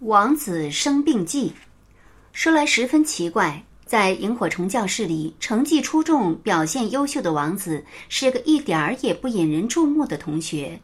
[0.00, 1.54] 王子生病记，
[2.30, 3.64] 说来十分奇怪。
[3.86, 10.80] 在萤火虫教室里，成绩出众、表现优秀的王子是个一点儿也不引人注目的同学。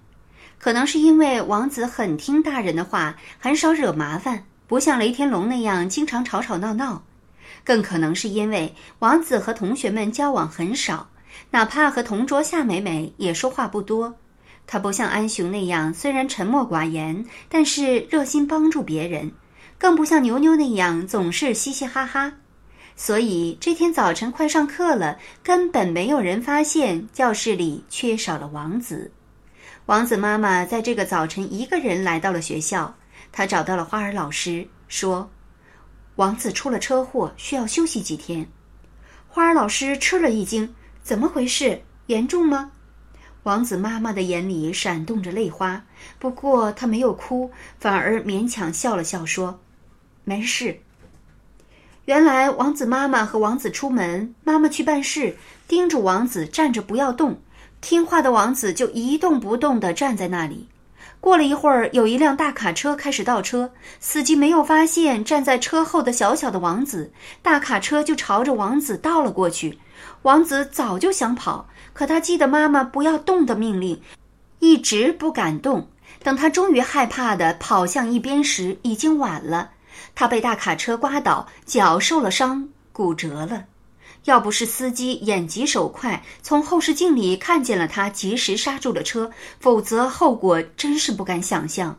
[0.59, 7.04] 可能是因为王子很听大人的话，很少惹麻烦，不像雷天龙那样经常吵吵闹闹。
[7.64, 11.10] 更可能是因为王子和同学们交往很少，
[11.50, 14.14] 哪怕和同桌夏美美也说话不多。
[14.66, 19.30] 他不像安雄那样，虽然沉默寡言，但是热心帮助别人；
[19.79, 22.32] 更不像牛牛那样总是嘻嘻哈哈。
[22.96, 29.11] 所以这天早晨快上课了，根本没有人发现教室里缺少了王子。
[29.86, 32.94] 王子妈妈在这个早晨一个人来到了学校，
[33.33, 35.28] 她找到了花儿老师，说
[36.17, 38.47] ：“王子出了车祸，需要休息几天。”
[39.27, 41.83] 花儿老师吃了一惊：“怎么回事？
[42.06, 42.72] 严重吗？”
[43.45, 45.84] 王子妈妈的眼里闪动着泪花，
[46.19, 49.59] 不过她没有哭，反而勉强笑了笑，说
[50.23, 50.78] ：“没事。”
[52.06, 57.41] 原来王子妈妈和王子出门，妈妈去办事，叮嘱王子站着不要动。
[57.81, 60.69] 听话的王子就一动不动地站在那里。
[61.21, 67.12] 过了一会儿，有一辆大卡车开始倒车，司机没有发现站在车后的小小的王子，
[67.43, 69.79] 大卡车就朝着王子倒了过去。
[70.23, 71.69] 王子早就想跑。
[71.92, 74.01] 可他记得妈妈不要动的命令，
[74.61, 75.89] 一直不敢动。
[76.23, 79.73] 等他终于害怕的跑向一边时，已经晚了。
[80.15, 83.65] 他被大卡车刮倒，脚受了伤，骨折了。
[84.25, 91.98] 要不是司机眼疾手快，从后视镜里看见了他，及时刹住了车，否则后果真是不敢想象。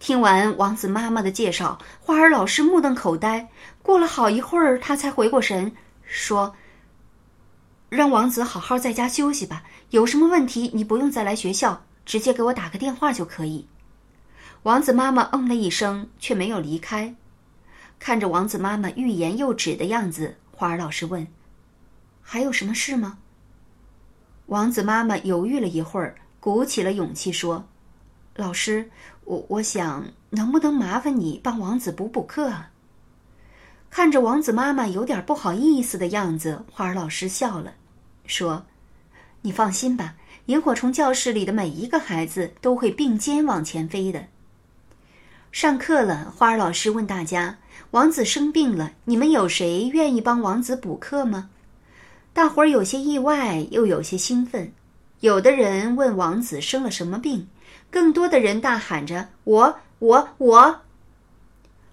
[0.00, 3.48] 听完王子妈妈的介绍，花儿老师目瞪口呆。
[3.82, 5.70] 过了好一会儿，他才回过神，
[6.02, 6.54] 说。
[7.88, 9.64] 让王子好好在家休息吧。
[9.90, 13.66] 有什么问题，你不用再来学校，直接给我打个电话就可以。
[14.64, 17.14] 王子妈妈嗯了一声，却没有离开。
[17.98, 21.26] 看着王子妈妈欲言又止的样子，花儿老师问
[22.20, 23.18] ：“还有什么事吗？”
[24.46, 27.66] 王子妈妈犹豫了一会儿，鼓起了勇气说
[28.36, 28.90] ：“老师，
[29.24, 32.70] 我我想，能不能麻烦你帮王子补补课啊？”
[33.98, 37.74] 看着王子妈妈有点不好意思的样子，花儿老师笑了。
[38.26, 38.64] 说
[39.42, 40.14] ：“你放心吧，
[40.46, 44.26] 萤火虫教室里的每一个孩子都会并肩往前飞的。”
[45.50, 47.58] 上课了，花儿老师问大家
[47.90, 51.50] ：“王子生病了，你们有谁愿意帮王子补课吗？”
[52.32, 54.72] 大伙儿有些意外，又有些兴奋。
[55.18, 57.48] 有的人问王子生了什么病，
[57.90, 60.82] 更多的人大喊着：“我，我，我！”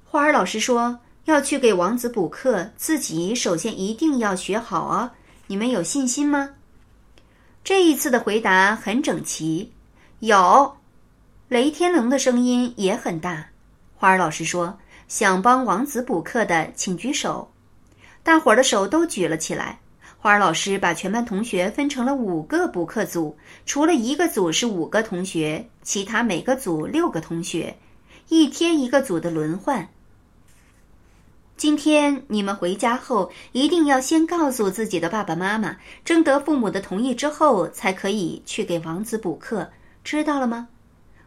[0.05, 5.11] 花儿老师说：“要去给王子补课，自己首先一定要学好哦。”
[5.47, 6.49] 你们有信心吗？
[7.63, 9.71] 这一次的回答很整齐。
[10.19, 10.77] 有，
[11.49, 13.47] 雷天龙的声音也很大。
[13.95, 17.51] 花儿老师说：“想帮王子补课的，请举手。”
[18.23, 19.79] 大伙儿的手都举了起来。
[20.17, 23.37] 花儿老师把全班同学分成了五个补课组，
[23.67, 27.77] 除了一个组是五个同学，其他每个组六个同学，
[28.29, 29.87] 一天一个组的轮换。
[31.57, 39.69] 今天你们回家后，一定要先告诉自己的爸爸妈妈，征得父母的同意之后，才可以去给王子补课，
[40.03, 40.67] 知道了吗？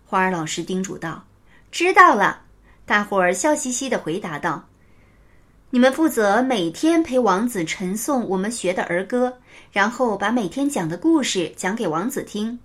[0.04, 1.24] 花儿老师叮嘱道。
[1.72, 2.42] 知道了，
[2.84, 4.62] 大伙儿笑嘻嘻的回答道。
[5.70, 9.38] 你们负责每天陪王子晨诵我们学的儿歌，
[9.72, 12.58] 然后把每天讲的故事讲给王子听，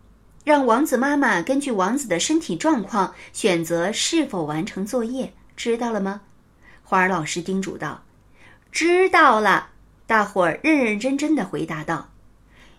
[0.44, 6.20] 让王子妈妈根据王子的身体状况选择是否完成作业，知道了吗？
[6.94, 8.04] 花儿老师叮嘱道
[8.72, 9.70] ：“知道了。”
[10.06, 12.10] 大伙儿认认真真的回答道：“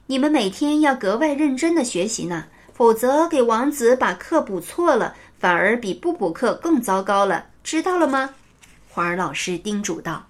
[0.06, 8.36] 你们每天要格外认真的学习呢，否则给王子把课补错了，反而比不补课更糟糕了，知道了吗？”
[8.88, 10.26] 花儿老师叮嘱道：“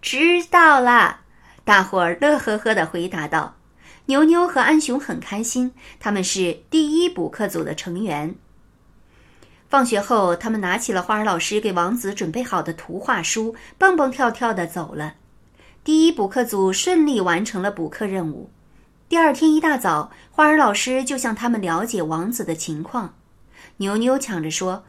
[0.00, 1.20] 知道了。”
[1.66, 3.56] 大伙儿乐呵呵的回答道
[4.06, 8.34] ：“牛牛和安雄很开心，他们是第一补课组的成员。”
[9.68, 15.14] 放学后，他们拿起了花儿老师给王子准备好的图画书，蹦蹦跳跳的走了。
[15.84, 18.50] 第一补课组顺利完成了补课任务。
[19.10, 23.14] 第二天一大早，花儿老师就向他们了解王子的情况。
[23.78, 24.84] 牛牛抢着说：“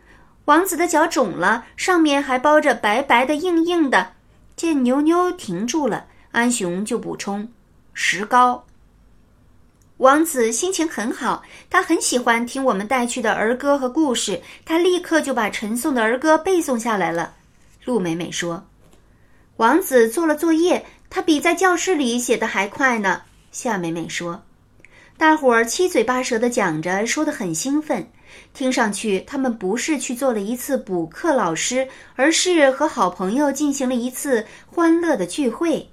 [0.46, 4.14] 王子的脚肿了，上面还包着白白的、硬硬的。”
[4.56, 7.52] 见牛牛停住了，安雄就补充
[7.94, 8.66] ：“石膏。”
[10.00, 14.42] 王子心情很好，他很喜欢听我们带去的儿歌和故事。
[14.64, 17.36] 他立刻就把陈诵的儿歌背诵下来了。
[17.84, 18.66] 陆美美说
[19.58, 24.42] ：“王子做了作业，他比在教室里写的还快呢。”夏美美说
[25.20, 28.10] ：“大伙儿七嘴八舌的讲着，说的很兴奋。
[28.54, 35.90] 听上去，他们不是去做了一次补课老师，而是和好朋友进行了一次欢乐的聚会。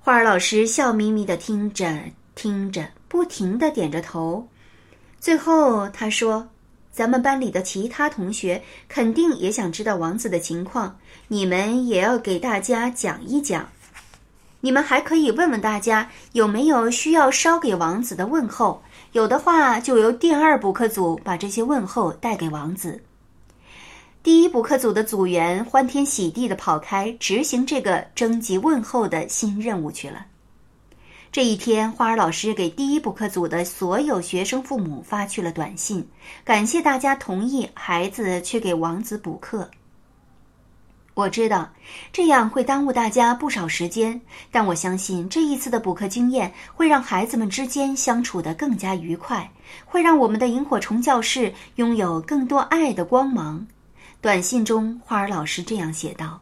[0.00, 4.48] 花儿老师笑眯眯的听着，听着，不停的点着头。
[5.20, 6.48] 最后，他说
[6.92, 10.98] ：“咱们班里的其他同学肯定也想知道王子的情况，
[11.28, 13.68] 你们也要给大家讲一讲。
[14.60, 18.82] 你们还可以问问大家有没有需要捎给王子的问候。”
[19.12, 23.00] 有的话，就由第二补课组把这些问候带给王子。
[24.24, 30.26] 第一补课组的组员欢天喜地的跑开，执行这个征集问候的新任务去了。
[31.34, 36.08] 这一天，花儿老师给第一补课组的所有学生父母发去了短信，
[36.44, 39.68] 感谢大家同意孩子去给王子补课。
[41.14, 41.68] 我知道
[42.12, 44.20] 这样会耽误大家不少时间，
[44.52, 49.50] 但我相信这一次的补课经验会让孩子们之间相处得更加愉快，
[49.84, 53.66] 会让我们的萤火虫教室拥有更多爱的光芒。
[54.20, 56.38] 短信中，花儿老师这样写道。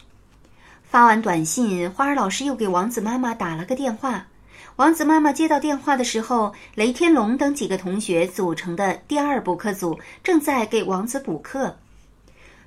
[0.82, 4.26] 发完短信，花儿老师又给王子妈妈打了个电话。
[4.76, 11.76] 王子妈妈接到电话的时候，雷天龙等几个同学组成的第二补课组正在给王子补课。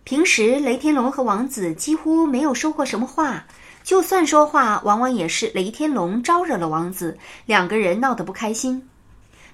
[0.03, 3.47] 平时雷天龙和王子几乎没有说过什么话，
[3.83, 7.17] 就算说话，往往也是雷天龙招惹了王子，
[7.47, 8.87] 两个人闹得不开心。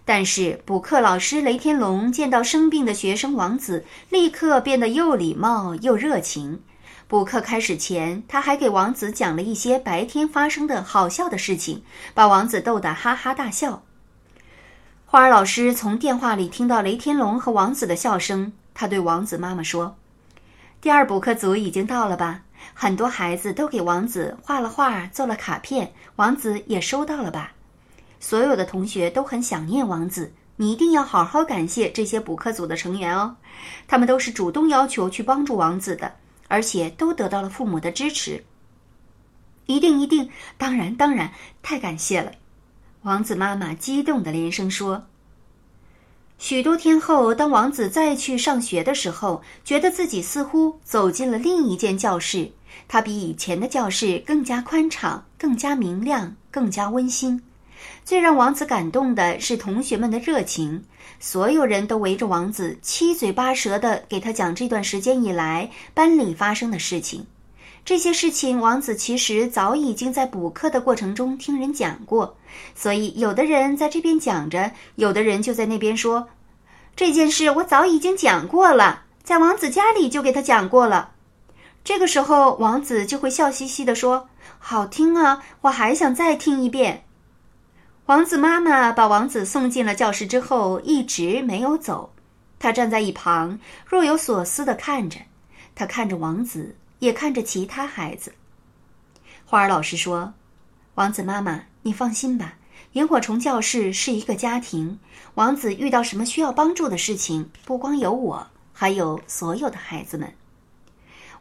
[0.03, 6.59] 但是补课老师雷天龙见到生病的学生王子，立刻变得又礼貌又热情。
[7.11, 13.83] 补课开始前，他还给王子讲了一些白天发生的好笑的事情，把王子逗得哈哈大笑。
[15.05, 19.97] 花儿老师从电话里听到雷天龙和王子的笑声，他对王子妈妈说。
[20.79, 22.43] 第二补课组已经到了吧？
[22.73, 27.51] 很多孩子都给王子画了画，做了卡片，王子也收到了吧？
[28.21, 33.35] 所有的同学都很想念王子，你一定要好好感谢这些补课组的成员哦，
[33.85, 36.13] 他们都是主动要求去帮助王子的，
[36.51, 38.43] 而且都得到了父母的支持。
[39.67, 41.31] 一定一定，当然当然，
[41.63, 42.33] 太感谢了！
[43.03, 45.05] 王子妈妈激动的连声说。
[46.37, 52.51] 许多天后，当王子再去上学的时候，觉得自己似乎走进了另一间教室。
[52.89, 57.41] 它比以前的教室更加宽敞、更加明亮、更加温馨。
[58.03, 60.83] 最让王子感动的是同学们的热情，
[61.19, 67.25] 所有人都围着王子，七嘴八舌地给他讲这段时间以来班里发生的事情。
[67.83, 72.37] 这些事情，王子其实早已经在补课的过程中听人讲过，
[72.75, 76.29] 所以有的人在这边讲着，有的人就在那边说
[76.95, 81.13] ：“这件事我早已经讲过了，在王子家里就给他讲过了。”
[81.83, 84.29] 这个时候，王子就会笑嘻嘻地说
[84.59, 87.05] ：“好听啊，我还想再听一遍。”
[88.11, 92.11] 王子妈妈把王子送进了教室之后，一直没有走，
[92.59, 95.17] 他站在一旁，若有所思地看着，
[95.73, 96.75] 他看着王子。
[96.99, 98.33] 也看着其他孩子。
[99.45, 100.33] 花儿老师说
[100.95, 102.55] ：“王子妈妈，你放心吧，
[102.91, 104.99] 萤火虫教室是一个家庭。
[105.35, 110.33] 王子遇到什么需要帮助的事情，不光有我，还有所有的孩子们。”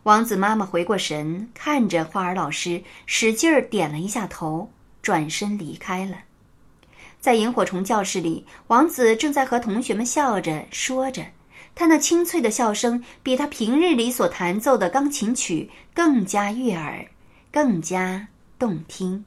[0.04, 4.70] 王子妈妈回过神，看着花儿老师，使劲儿点了一下头，
[5.02, 6.16] 转身离开了。
[7.20, 11.22] 在萤火虫教室里，王子正在和同学们笑着说着。
[11.74, 17.06] 他那清脆的笑声，比他平日里所弹奏的钢琴曲更加悦耳，
[17.52, 19.24] 更加动听。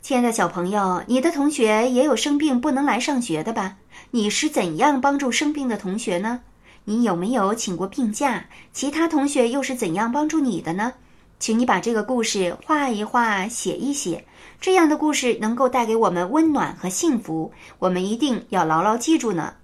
[0.00, 3.76] 亲爱的小朋友，你的同学也有生病不能来上学的吧？
[4.12, 6.40] 你是怎样帮助生病的同学呢？
[6.84, 8.46] 你有没有请过病假？
[8.72, 10.94] 其他同学又是怎样帮助你的呢？
[11.42, 14.24] 请你把这个故事画一画，写一写。
[14.60, 19.54] 这样的故事能够带给我们温暖和幸福，我们一定要牢牢记住呢。